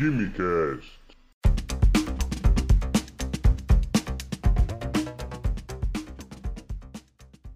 Quimicast. 0.00 0.98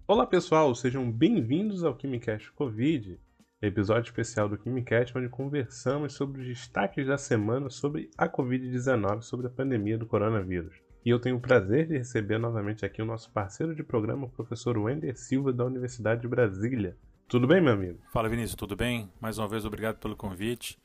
Olá 0.07 0.27
pessoal, 0.27 0.75
sejam 0.75 1.11
bem-vindos 1.11 1.83
ao 1.83 1.95
Quimicast 1.95 2.51
Covid, 2.51 3.19
episódio 3.59 4.09
especial 4.09 4.47
do 4.47 4.59
Quimicast 4.59 5.17
onde 5.17 5.27
conversamos 5.27 6.13
sobre 6.13 6.41
os 6.41 6.47
destaques 6.47 7.07
da 7.07 7.17
semana 7.17 7.71
sobre 7.71 8.11
a 8.15 8.29
Covid-19, 8.29 9.23
sobre 9.23 9.47
a 9.47 9.49
pandemia 9.49 9.97
do 9.97 10.05
coronavírus. 10.05 10.75
E 11.03 11.09
eu 11.09 11.19
tenho 11.19 11.37
o 11.37 11.41
prazer 11.41 11.87
de 11.87 11.97
receber 11.97 12.37
novamente 12.37 12.85
aqui 12.85 13.01
o 13.01 13.05
nosso 13.05 13.31
parceiro 13.31 13.73
de 13.73 13.81
programa, 13.81 14.27
o 14.27 14.29
professor 14.29 14.77
Wender 14.77 15.17
Silva, 15.17 15.51
da 15.51 15.65
Universidade 15.65 16.21
de 16.21 16.27
Brasília. 16.27 16.95
Tudo 17.27 17.47
bem, 17.47 17.59
meu 17.59 17.73
amigo? 17.73 17.97
Fala 18.13 18.29
Vinícius, 18.29 18.53
tudo 18.53 18.75
bem? 18.75 19.11
Mais 19.19 19.39
uma 19.39 19.47
vez, 19.47 19.65
obrigado 19.65 19.97
pelo 19.97 20.15
convite. 20.15 20.77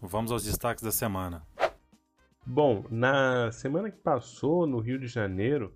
Vamos 0.00 0.30
aos 0.30 0.44
destaques 0.44 0.84
da 0.84 0.92
semana. 0.92 1.42
Bom, 2.46 2.84
na 2.88 3.50
semana 3.50 3.90
que 3.90 3.98
passou, 3.98 4.64
no 4.64 4.78
Rio 4.78 4.96
de 4.96 5.08
Janeiro, 5.08 5.74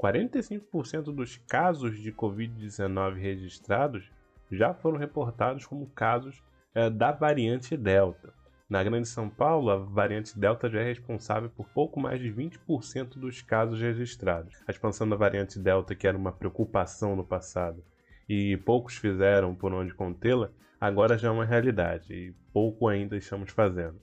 45% 0.00 1.12
dos 1.12 1.36
casos 1.48 1.98
de 1.98 2.12
Covid-19 2.12 3.14
registrados 3.14 4.08
já 4.52 4.72
foram 4.72 4.98
reportados 4.98 5.66
como 5.66 5.88
casos 5.88 6.44
é, 6.72 6.88
da 6.88 7.10
variante 7.10 7.76
Delta. 7.76 8.32
Na 8.68 8.84
Grande 8.84 9.08
São 9.08 9.28
Paulo, 9.28 9.70
a 9.70 9.76
variante 9.76 10.38
Delta 10.38 10.70
já 10.70 10.80
é 10.80 10.84
responsável 10.84 11.50
por 11.50 11.66
pouco 11.70 11.98
mais 11.98 12.20
de 12.20 12.32
20% 12.32 13.18
dos 13.18 13.42
casos 13.42 13.80
registrados. 13.80 14.62
A 14.68 14.70
expansão 14.70 15.08
da 15.08 15.16
variante 15.16 15.58
Delta, 15.58 15.94
que 15.94 16.06
era 16.06 16.16
uma 16.16 16.32
preocupação 16.32 17.16
no 17.16 17.24
passado, 17.24 17.82
e 18.28 18.56
poucos 18.58 18.96
fizeram 18.96 19.54
por 19.54 19.72
onde 19.72 19.94
contê-la, 19.94 20.50
agora 20.80 21.16
já 21.16 21.28
é 21.28 21.30
uma 21.30 21.44
realidade 21.44 22.12
e 22.12 22.34
pouco 22.52 22.88
ainda 22.88 23.16
estamos 23.16 23.50
fazendo. 23.50 24.00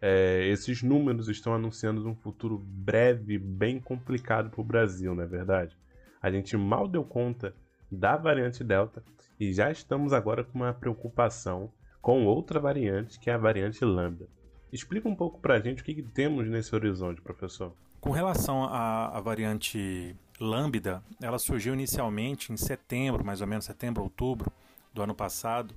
É, 0.00 0.46
esses 0.48 0.82
números 0.82 1.28
estão 1.28 1.54
anunciando 1.54 2.06
um 2.08 2.14
futuro 2.14 2.58
breve 2.58 3.38
bem 3.38 3.80
complicado 3.80 4.50
para 4.50 4.60
o 4.60 4.64
Brasil, 4.64 5.14
não 5.14 5.22
é 5.22 5.26
verdade? 5.26 5.76
A 6.20 6.30
gente 6.30 6.56
mal 6.56 6.88
deu 6.88 7.04
conta 7.04 7.54
da 7.90 8.16
variante 8.16 8.64
Delta 8.64 9.02
e 9.38 9.52
já 9.52 9.70
estamos 9.70 10.12
agora 10.12 10.42
com 10.42 10.58
uma 10.58 10.72
preocupação 10.72 11.70
com 12.00 12.24
outra 12.26 12.58
variante, 12.58 13.18
que 13.20 13.30
é 13.30 13.32
a 13.32 13.38
variante 13.38 13.84
Lambda. 13.84 14.26
Explica 14.72 15.08
um 15.08 15.14
pouco 15.14 15.40
para 15.40 15.54
a 15.54 15.60
gente 15.60 15.82
o 15.82 15.84
que, 15.84 15.94
que, 15.94 16.02
temos 16.02 16.48
nesse 16.48 16.74
horizonte, 16.74 17.20
professor. 17.20 17.72
Com 18.00 18.10
relação 18.10 18.64
à, 18.64 19.16
à 19.16 19.20
variante 19.20 20.16
Lambda, 20.42 21.02
ela 21.20 21.38
surgiu 21.38 21.72
inicialmente 21.72 22.52
em 22.52 22.56
setembro, 22.56 23.24
mais 23.24 23.40
ou 23.40 23.46
menos 23.46 23.64
setembro, 23.64 24.02
outubro 24.02 24.52
do 24.92 25.00
ano 25.00 25.14
passado, 25.14 25.74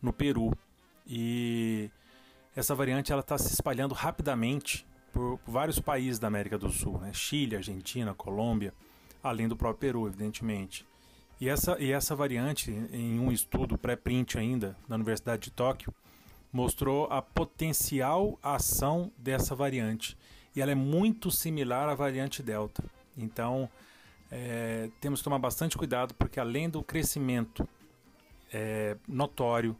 no 0.00 0.12
Peru. 0.12 0.56
E 1.06 1.90
essa 2.54 2.74
variante 2.74 3.12
ela 3.12 3.20
está 3.20 3.36
se 3.36 3.52
espalhando 3.52 3.94
rapidamente 3.94 4.86
por, 5.12 5.38
vários 5.46 5.78
países 5.78 6.18
da 6.18 6.26
América 6.28 6.56
do 6.56 6.70
Sul, 6.70 6.98
né? 6.98 7.12
Chile, 7.12 7.56
Argentina, 7.56 8.14
Colômbia, 8.14 8.72
além 9.22 9.46
do 9.46 9.56
próprio 9.56 9.92
Peru, 9.92 10.06
evidentemente. 10.06 10.86
E 11.38 11.48
essa, 11.48 11.78
e 11.78 11.92
essa 11.92 12.16
variante, 12.16 12.70
em 12.70 13.20
um 13.20 13.30
estudo 13.30 13.76
pré-print 13.76 14.38
ainda 14.38 14.74
da 14.88 14.94
Universidade 14.94 15.42
de 15.42 15.50
Tóquio, 15.50 15.94
mostrou 16.50 17.06
a 17.10 17.20
potencial 17.20 18.38
ação 18.42 19.12
dessa 19.18 19.54
variante. 19.54 20.16
E 20.54 20.62
ela 20.62 20.72
é 20.72 20.74
muito 20.74 21.30
similar 21.30 21.86
à 21.90 21.94
variante 21.94 22.42
Delta. 22.42 22.82
Então, 23.16 23.68
é, 24.30 24.90
temos 25.00 25.20
que 25.20 25.24
tomar 25.24 25.38
bastante 25.38 25.76
cuidado, 25.76 26.14
porque 26.14 26.40
além 26.40 26.68
do 26.68 26.82
crescimento 26.82 27.68
é, 28.52 28.96
notório 29.06 29.76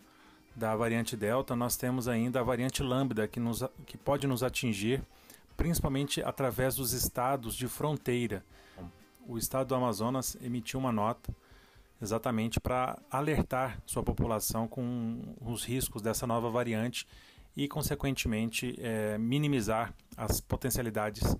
da 0.55 0.75
variante 0.75 1.17
Delta, 1.17 1.55
nós 1.55 1.77
temos 1.77 2.09
ainda 2.09 2.41
a 2.41 2.43
variante 2.43 2.83
Lambda, 2.83 3.29
que, 3.29 3.39
nos, 3.39 3.63
que 3.85 3.99
pode 3.99 4.27
nos 4.27 4.43
atingir, 4.43 5.03
principalmente 5.57 6.23
através 6.23 6.77
dos 6.77 6.93
estados 6.93 7.55
de 7.55 7.69
fronteira. 7.69 8.45
O 9.27 9.37
estado 9.37 9.69
do 9.69 9.75
Amazonas 9.75 10.37
emitiu 10.41 10.79
uma 10.79 10.93
nota 10.93 11.35
exatamente 12.01 12.61
para 12.61 12.99
alertar 13.11 13.81
sua 13.85 14.03
população 14.03 14.69
com 14.69 15.35
os 15.41 15.65
riscos 15.65 16.03
dessa 16.03 16.27
nova 16.27 16.51
variante 16.51 17.07
e, 17.57 17.67
consequentemente, 17.67 18.77
é, 18.79 19.19
minimizar 19.19 19.95
as 20.17 20.41
potencialidades 20.41 21.37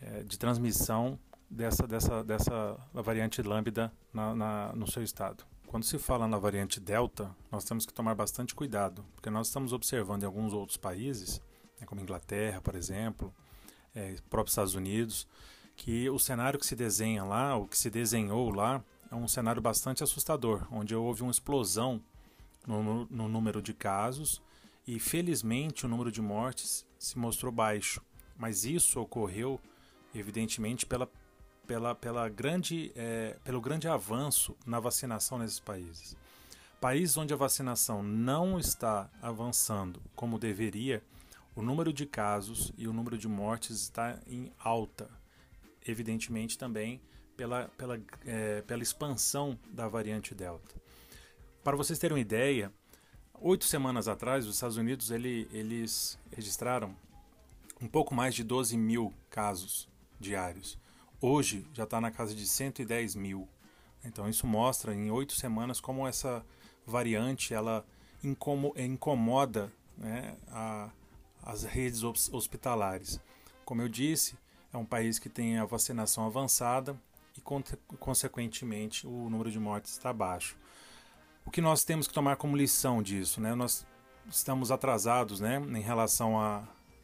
é, 0.00 0.22
de 0.22 0.38
transmissão 0.38 1.18
dessa, 1.50 1.86
dessa, 1.86 2.22
dessa 2.24 2.76
variante 2.92 3.42
lambda 3.42 3.92
na, 4.12 4.34
na, 4.34 4.72
no 4.74 4.90
seu 4.90 5.02
estado. 5.02 5.44
Quando 5.66 5.84
se 5.84 5.98
fala 5.98 6.26
na 6.26 6.38
variante 6.38 6.80
Delta, 6.80 7.34
nós 7.50 7.64
temos 7.64 7.84
que 7.84 7.92
tomar 7.92 8.14
bastante 8.14 8.54
cuidado, 8.54 9.04
porque 9.14 9.28
nós 9.28 9.48
estamos 9.48 9.72
observando 9.72 10.22
em 10.22 10.26
alguns 10.26 10.52
outros 10.52 10.78
países, 10.78 11.42
né, 11.78 11.86
como 11.86 12.00
Inglaterra, 12.00 12.60
por 12.60 12.74
exemplo, 12.74 13.34
é, 13.94 14.16
próprios 14.30 14.52
Estados 14.52 14.74
Unidos, 14.74 15.26
que 15.76 16.08
o 16.08 16.18
cenário 16.18 16.58
que 16.58 16.66
se 16.66 16.74
desenha 16.74 17.22
lá, 17.22 17.56
o 17.56 17.66
que 17.66 17.76
se 17.76 17.90
desenhou 17.90 18.50
lá, 18.50 18.82
é 19.10 19.14
um 19.14 19.28
cenário 19.28 19.60
bastante 19.60 20.02
assustador, 20.02 20.66
onde 20.70 20.94
houve 20.94 21.22
uma 21.22 21.30
explosão 21.30 22.02
no, 22.66 23.06
no 23.06 23.28
número 23.28 23.62
de 23.62 23.72
casos 23.72 24.42
e 24.86 24.98
felizmente 24.98 25.84
o 25.84 25.88
número 25.88 26.10
de 26.10 26.20
mortes 26.20 26.86
se 26.98 27.18
mostrou 27.18 27.52
baixo. 27.52 28.02
Mas 28.36 28.64
isso 28.64 29.00
ocorreu, 29.00 29.60
evidentemente, 30.14 30.86
pela 30.86 31.08
pela, 31.68 31.94
pela 31.94 32.28
grande, 32.30 32.90
é, 32.96 33.36
pelo 33.44 33.60
grande 33.60 33.86
avanço 33.86 34.56
na 34.66 34.80
vacinação 34.80 35.38
nesses 35.38 35.60
países. 35.60 36.16
Países 36.80 37.16
onde 37.18 37.34
a 37.34 37.36
vacinação 37.36 38.02
não 38.02 38.58
está 38.58 39.10
avançando 39.20 40.00
como 40.16 40.38
deveria, 40.38 41.02
o 41.54 41.60
número 41.60 41.92
de 41.92 42.06
casos 42.06 42.72
e 42.78 42.88
o 42.88 42.92
número 42.92 43.18
de 43.18 43.28
mortes 43.28 43.82
está 43.82 44.18
em 44.26 44.50
alta. 44.58 45.10
Evidentemente 45.86 46.56
também 46.56 47.00
pela, 47.36 47.68
pela, 47.76 48.00
é, 48.24 48.62
pela 48.62 48.82
expansão 48.82 49.58
da 49.70 49.86
variante 49.88 50.34
Delta. 50.34 50.74
Para 51.62 51.76
vocês 51.76 51.98
terem 51.98 52.14
uma 52.14 52.20
ideia, 52.20 52.72
oito 53.40 53.66
semanas 53.66 54.08
atrás, 54.08 54.46
os 54.46 54.54
Estados 54.54 54.78
Unidos 54.78 55.10
ele, 55.10 55.46
eles 55.52 56.18
registraram 56.32 56.96
um 57.80 57.88
pouco 57.88 58.14
mais 58.14 58.34
de 58.34 58.42
12 58.42 58.76
mil 58.76 59.12
casos 59.28 59.88
diários. 60.18 60.78
Hoje 61.20 61.66
já 61.72 61.82
está 61.82 62.00
na 62.00 62.12
casa 62.12 62.32
de 62.32 62.46
110 62.46 63.16
mil. 63.16 63.48
Então 64.04 64.28
isso 64.28 64.46
mostra 64.46 64.94
em 64.94 65.10
oito 65.10 65.34
semanas 65.34 65.80
como 65.80 66.06
essa 66.06 66.44
variante 66.86 67.52
ela 67.52 67.84
incomoda 68.76 69.72
né, 69.96 70.36
a, 70.48 70.90
as 71.42 71.64
redes 71.64 72.02
hospitalares. 72.04 73.20
Como 73.64 73.82
eu 73.82 73.88
disse, 73.88 74.38
é 74.72 74.76
um 74.76 74.84
país 74.84 75.18
que 75.18 75.28
tem 75.28 75.58
a 75.58 75.64
vacinação 75.64 76.24
avançada 76.24 76.96
e, 77.36 77.40
consequentemente, 77.98 79.06
o 79.06 79.28
número 79.28 79.50
de 79.50 79.58
mortes 79.58 79.92
está 79.92 80.12
baixo. 80.12 80.56
O 81.44 81.50
que 81.50 81.60
nós 81.60 81.82
temos 81.84 82.06
que 82.06 82.14
tomar 82.14 82.36
como 82.36 82.56
lição 82.56 83.02
disso? 83.02 83.40
Né? 83.40 83.54
Nós 83.54 83.86
estamos 84.30 84.70
atrasados 84.70 85.40
né, 85.40 85.56
em 85.56 85.80
relação 85.80 86.40
a, 86.40 86.62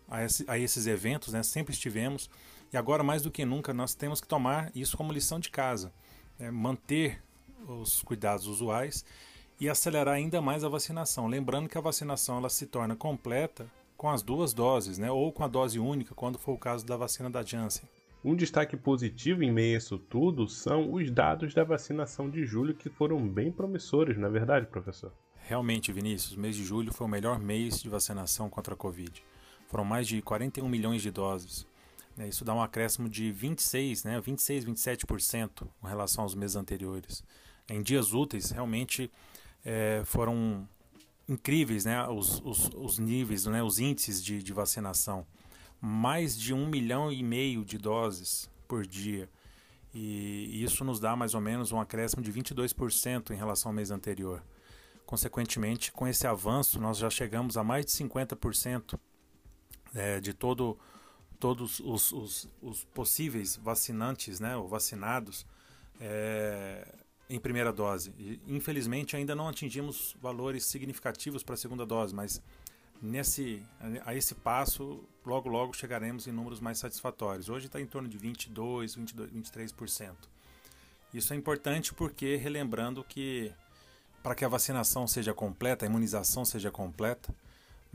a, 0.09 0.23
esse, 0.23 0.45
a 0.49 0.59
esses 0.59 0.87
eventos, 0.87 1.33
né? 1.33 1.43
sempre 1.43 1.73
estivemos, 1.73 2.31
e 2.73 2.77
agora, 2.77 3.03
mais 3.03 3.23
do 3.23 3.31
que 3.31 3.45
nunca, 3.45 3.73
nós 3.73 3.95
temos 3.95 4.21
que 4.21 4.27
tomar 4.27 4.71
isso 4.75 4.97
como 4.97 5.13
lição 5.13 5.39
de 5.39 5.51
casa. 5.51 5.93
Né? 6.39 6.51
Manter 6.51 7.23
os 7.69 8.03
cuidados 8.03 8.47
usuais 8.47 9.05
e 9.61 9.69
acelerar 9.69 10.15
ainda 10.15 10.41
mais 10.41 10.65
a 10.65 10.69
vacinação. 10.69 11.27
Lembrando 11.27 11.69
que 11.69 11.79
a 11.79 11.81
vacinação 11.81 12.39
ela 12.39 12.49
se 12.49 12.67
torna 12.67 12.97
completa 12.97 13.67
com 13.97 14.11
as 14.11 14.23
duas 14.23 14.53
doses, 14.53 14.99
né? 14.99 15.11
ou 15.11 15.33
com 15.33 15.45
a 15.45 15.49
dose 15.49 15.79
única, 15.79 16.15
quando 16.15 16.39
for 16.39 16.53
o 16.53 16.59
caso 16.59 16.85
da 16.85 16.97
vacina 16.97 17.31
da 17.31 17.43
Janssen. 17.43 17.89
Um 18.25 18.35
destaque 18.35 18.77
positivo 18.77 19.43
em 19.43 19.53
meio 19.53 19.75
a 19.75 19.79
isso 19.79 19.99
tudo 19.99 20.49
são 20.49 20.93
os 20.95 21.11
dados 21.11 21.53
da 21.53 21.63
vacinação 21.63 22.31
de 22.31 22.45
julho 22.45 22.75
que 22.75 22.89
foram 22.89 23.19
bem 23.29 23.53
promissores, 23.53 24.17
não 24.17 24.29
é 24.29 24.31
verdade, 24.31 24.67
professor? 24.67 25.13
Realmente, 25.47 25.93
Vinícius, 25.93 26.35
o 26.35 26.41
mês 26.41 26.57
de 26.57 26.65
julho 26.65 26.91
foi 26.91 27.07
o 27.07 27.11
melhor 27.11 27.39
mês 27.39 27.83
de 27.83 27.89
vacinação 27.91 28.49
contra 28.49 28.73
a 28.73 28.77
Covid. 28.77 29.23
Foram 29.69 29.85
mais 29.85 30.09
de 30.09 30.23
41 30.23 30.67
milhões 30.67 31.03
de 31.03 31.11
doses. 31.11 31.67
Né, 32.17 32.29
isso 32.29 32.45
dá 32.45 32.55
um 32.55 32.63
acréscimo 32.63 33.09
de 33.09 33.33
26, 33.33 34.05
né, 34.05 34.21
26, 34.21 34.65
27% 34.65 35.69
com 35.81 35.87
relação 35.87 36.25
aos 36.25 36.35
meses 36.35 36.57
anteriores. 36.57 37.25
Em 37.69 37.83
dias 37.83 38.13
úteis, 38.13 38.51
realmente 38.51 39.11
é, 39.65 40.03
foram 40.05 40.69
incríveis 41.29 41.85
né, 41.85 42.07
os, 42.09 42.41
os, 42.45 42.71
os 42.75 42.99
níveis, 42.99 43.47
né, 43.47 43.63
os 43.63 43.79
índices 43.79 44.23
de, 44.23 44.43
de 44.43 44.53
vacinação. 44.53 45.27
Mais 45.81 46.39
de 46.39 46.55
um 46.55 46.67
milhão 46.67 47.13
e 47.13 47.23
meio 47.23 47.65
de 47.65 47.79
doses 47.79 48.49
por 48.69 48.87
dia. 48.87 49.29
E 49.93 50.63
isso 50.63 50.85
nos 50.85 50.99
dá 50.99 51.15
mais 51.15 51.35
ou 51.35 51.41
menos 51.41 51.71
um 51.71 51.81
acréscimo 51.81 52.23
de 52.23 52.33
22% 52.33 53.31
em 53.31 53.37
relação 53.37 53.71
ao 53.71 53.75
mês 53.75 53.91
anterior. 53.91 54.43
Consequentemente, 55.07 55.93
com 55.93 56.09
esse 56.09 56.27
avanço, 56.27 56.81
nós 56.81 56.99
já 56.99 57.09
chegamos 57.09 57.57
a 57.57 57.63
mais 57.63 57.87
de 57.87 57.93
50% 57.93 58.99
é, 59.95 60.21
de 60.21 60.33
todo 60.33 60.77
todos 61.39 61.81
os, 61.81 62.13
os, 62.13 62.49
os 62.63 62.85
possíveis 62.85 63.57
vacinantes, 63.57 64.41
né, 64.41 64.57
ou 64.57 64.69
vacinados, 64.69 65.47
é, 66.01 66.87
em 67.29 67.39
primeira 67.39 67.73
dose. 67.73 68.13
E, 68.19 68.41
infelizmente 68.47 69.17
ainda 69.17 69.35
não 69.35 69.49
atingimos 69.49 70.17
valores 70.21 70.65
significativos 70.65 71.43
para 71.43 71.55
a 71.55 71.59
segunda 71.59 71.85
dose, 71.87 72.15
mas 72.15 72.43
nesse, 73.01 73.63
a 74.05 74.15
esse 74.15 74.35
passo, 74.35 75.05
logo 75.25 75.49
logo 75.49 75.75
chegaremos 75.75 76.27
em 76.27 76.33
números 76.33 76.61
mais 76.61 76.79
satisfatórios. 76.79 77.49
Hoje 77.49 77.67
está 77.67 77.81
em 77.81 77.87
torno 77.87 78.09
de 78.09 78.17
22, 78.19 78.95
22 78.95 79.31
23%. 79.31 80.15
Isso 81.13 81.33
é 81.33 81.37
importante 81.37 81.95
porque, 81.95 82.37
relembrando 82.37 83.05
que 83.05 83.53
para 84.23 84.35
que 84.35 84.45
a 84.45 84.49
vacinação 84.49 85.07
seja 85.07 85.35
completa, 85.35 85.85
a 85.85 85.89
imunização 85.89 86.45
seja 86.45 86.71
completa, 86.71 87.33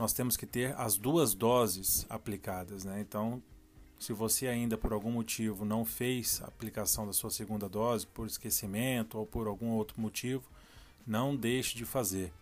nós 0.00 0.14
temos 0.14 0.34
que 0.34 0.46
ter 0.46 0.74
as 0.78 0.96
duas 0.96 1.34
doses 1.34 2.06
aplicadas. 2.08 2.84
Né? 2.84 3.02
Então, 3.02 3.42
se 3.98 4.14
você 4.14 4.48
ainda 4.48 4.78
por 4.78 4.94
algum 4.94 5.10
motivo 5.10 5.62
não 5.62 5.84
fez 5.84 6.40
a 6.42 6.46
aplicação 6.46 7.06
da 7.06 7.12
sua 7.12 7.28
segunda 7.28 7.68
dose, 7.68 8.06
por 8.06 8.26
esquecimento 8.26 9.18
ou 9.18 9.26
por 9.26 9.46
algum 9.46 9.72
outro 9.72 10.00
motivo, 10.00 10.42
não 11.06 11.36
deixe 11.36 11.76
de 11.76 11.84
fazer. 11.84 12.32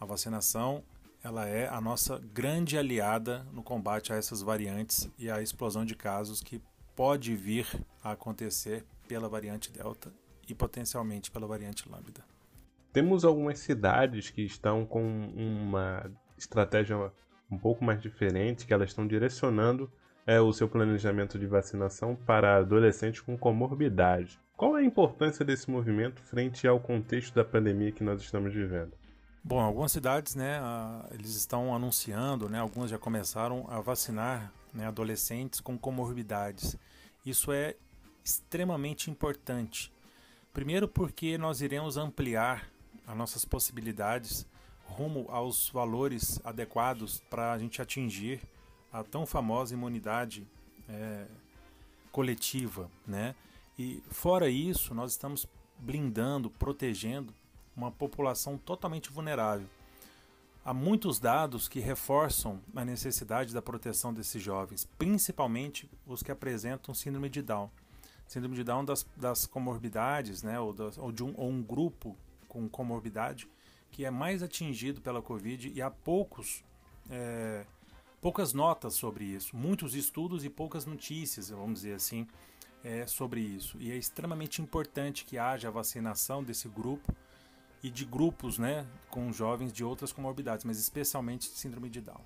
A 0.00 0.06
vacinação 0.06 0.82
ela 1.22 1.46
é 1.46 1.68
a 1.68 1.78
nossa 1.78 2.18
grande 2.32 2.78
aliada 2.78 3.46
no 3.52 3.62
combate 3.62 4.10
a 4.10 4.16
essas 4.16 4.40
variantes 4.40 5.06
e 5.18 5.30
à 5.30 5.42
explosão 5.42 5.84
de 5.84 5.94
casos 5.94 6.42
que 6.42 6.58
pode 6.96 7.36
vir 7.36 7.66
a 8.02 8.12
acontecer 8.12 8.82
pela 9.06 9.28
variante 9.28 9.70
Delta 9.70 10.10
e 10.48 10.54
potencialmente 10.54 11.30
pela 11.30 11.46
variante 11.46 11.86
Lambda. 11.86 12.24
Temos 12.94 13.26
algumas 13.26 13.58
cidades 13.58 14.30
que 14.30 14.40
estão 14.40 14.86
com 14.86 15.02
uma 15.34 16.10
estratégia 16.36 17.12
um 17.50 17.58
pouco 17.58 17.84
mais 17.84 18.00
diferente, 18.00 18.66
que 18.66 18.74
elas 18.74 18.90
estão 18.90 19.06
direcionando 19.06 19.90
é, 20.26 20.40
o 20.40 20.52
seu 20.52 20.68
planejamento 20.68 21.38
de 21.38 21.46
vacinação 21.46 22.16
para 22.16 22.56
adolescentes 22.56 23.20
com 23.20 23.36
comorbidade. 23.36 24.40
Qual 24.56 24.76
é 24.76 24.80
a 24.80 24.84
importância 24.84 25.44
desse 25.44 25.70
movimento 25.70 26.22
frente 26.22 26.66
ao 26.66 26.80
contexto 26.80 27.34
da 27.34 27.44
pandemia 27.44 27.92
que 27.92 28.04
nós 28.04 28.20
estamos 28.20 28.52
vivendo? 28.54 28.92
Bom, 29.42 29.60
algumas 29.60 29.92
cidades, 29.92 30.34
né, 30.34 30.58
eles 31.10 31.34
estão 31.34 31.74
anunciando, 31.74 32.48
né, 32.48 32.60
algumas 32.60 32.90
já 32.90 32.98
começaram 32.98 33.66
a 33.68 33.80
vacinar 33.80 34.50
né, 34.72 34.86
adolescentes 34.86 35.60
com 35.60 35.76
comorbidades. 35.76 36.76
Isso 37.26 37.52
é 37.52 37.74
extremamente 38.24 39.10
importante. 39.10 39.92
Primeiro, 40.52 40.88
porque 40.88 41.36
nós 41.36 41.60
iremos 41.60 41.96
ampliar 41.96 42.70
as 43.06 43.16
nossas 43.16 43.44
possibilidades 43.44 44.46
rumo 44.94 45.26
aos 45.28 45.68
valores 45.68 46.40
adequados 46.44 47.20
para 47.28 47.52
a 47.52 47.58
gente 47.58 47.82
atingir 47.82 48.40
a 48.92 49.02
tão 49.02 49.26
famosa 49.26 49.74
imunidade 49.74 50.46
é, 50.88 51.26
coletiva, 52.12 52.88
né? 53.06 53.34
E 53.76 54.00
fora 54.08 54.48
isso, 54.48 54.94
nós 54.94 55.10
estamos 55.10 55.48
blindando, 55.78 56.48
protegendo 56.48 57.34
uma 57.76 57.90
população 57.90 58.56
totalmente 58.56 59.10
vulnerável. 59.10 59.66
Há 60.64 60.72
muitos 60.72 61.18
dados 61.18 61.68
que 61.68 61.80
reforçam 61.80 62.60
a 62.74 62.84
necessidade 62.84 63.52
da 63.52 63.60
proteção 63.60 64.14
desses 64.14 64.40
jovens, 64.40 64.88
principalmente 64.96 65.90
os 66.06 66.22
que 66.22 66.30
apresentam 66.30 66.94
síndrome 66.94 67.28
de 67.28 67.42
Down. 67.42 67.68
Síndrome 68.28 68.54
de 68.54 68.64
Down 68.64 68.84
das, 68.84 69.04
das 69.16 69.44
comorbidades, 69.44 70.42
né, 70.42 70.58
ou, 70.58 70.72
das, 70.72 70.96
ou 70.96 71.12
de 71.12 71.22
um, 71.22 71.34
ou 71.36 71.50
um 71.50 71.62
grupo 71.62 72.16
com 72.48 72.68
comorbidade 72.68 73.48
que 73.94 74.04
é 74.04 74.10
mais 74.10 74.42
atingido 74.42 75.00
pela 75.00 75.22
Covid 75.22 75.72
e 75.72 75.80
há 75.80 75.88
poucos 75.88 76.64
é, 77.08 77.64
poucas 78.20 78.52
notas 78.52 78.94
sobre 78.94 79.24
isso, 79.24 79.56
muitos 79.56 79.94
estudos 79.94 80.44
e 80.44 80.50
poucas 80.50 80.84
notícias, 80.84 81.50
vamos 81.50 81.82
dizer 81.82 81.94
assim, 81.94 82.26
é, 82.82 83.06
sobre 83.06 83.40
isso. 83.40 83.76
E 83.78 83.92
é 83.92 83.96
extremamente 83.96 84.60
importante 84.60 85.24
que 85.24 85.38
haja 85.38 85.68
a 85.68 85.70
vacinação 85.70 86.42
desse 86.42 86.68
grupo 86.68 87.14
e 87.84 87.90
de 87.90 88.04
grupos 88.04 88.58
né, 88.58 88.84
com 89.08 89.32
jovens 89.32 89.72
de 89.72 89.84
outras 89.84 90.12
comorbidades, 90.12 90.64
mas 90.64 90.76
especialmente 90.76 91.44
síndrome 91.44 91.88
de 91.88 92.00
Down. 92.00 92.20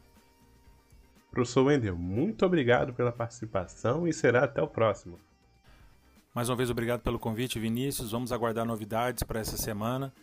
Professor 1.31 1.67
Wendel, 1.67 1.99
muito 1.99 2.47
obrigado 2.47 2.94
pela 2.94 3.12
participação 3.12 4.09
e 4.09 4.12
será 4.15 4.44
até 4.44 4.62
o 4.62 4.69
próximo. 4.69 5.19
Mais 6.35 6.49
uma 6.49 6.56
vez, 6.56 6.70
obrigado 6.70 7.03
pelo 7.03 7.19
convite, 7.19 7.59
Vinícius. 7.59 8.12
Vamos 8.12 8.32
aguardar 8.32 8.65
novidades 8.65 9.23
para 9.23 9.41
essa 9.41 9.59
semana. 9.59 10.15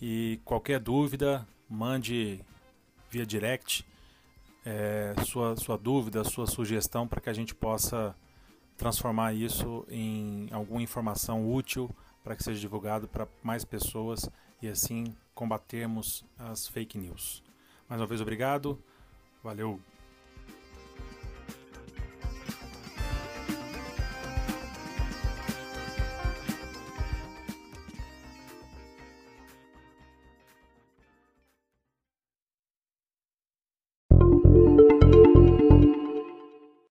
E 0.00 0.40
qualquer 0.44 0.80
dúvida, 0.80 1.46
mande 1.68 2.40
via 3.10 3.26
direct 3.26 3.84
é, 4.64 5.14
sua, 5.26 5.56
sua 5.56 5.76
dúvida, 5.76 6.24
sua 6.24 6.46
sugestão 6.46 7.06
para 7.06 7.20
que 7.20 7.30
a 7.30 7.32
gente 7.32 7.54
possa 7.54 8.14
transformar 8.76 9.34
isso 9.34 9.84
em 9.90 10.48
alguma 10.52 10.80
informação 10.80 11.52
útil 11.52 11.90
para 12.22 12.36
que 12.36 12.42
seja 12.42 12.60
divulgado 12.60 13.08
para 13.08 13.26
mais 13.42 13.64
pessoas 13.64 14.28
e 14.62 14.68
assim 14.68 15.14
combatermos 15.34 16.24
as 16.38 16.68
fake 16.68 16.98
news. 16.98 17.42
Mais 17.88 18.00
uma 18.00 18.06
vez, 18.06 18.20
obrigado. 18.20 18.78
Valeu! 19.42 19.80